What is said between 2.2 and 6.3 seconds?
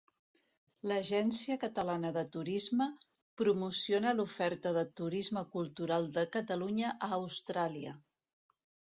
Turisme promociona l'oferta de turisme cultural de